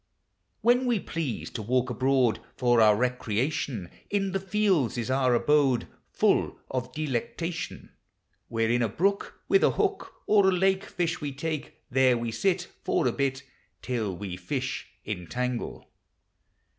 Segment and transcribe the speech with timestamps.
[0.61, 5.87] When we please to walk abroad For our recreation, In the fields is our abode,
[6.09, 7.91] Full of delectation,
[8.47, 12.31] Where, in a brook, With a hook,— Or a lake,— Fish we take; There we
[12.31, 13.43] sit, For a bit,
[13.83, 15.87] Till we fish entangle.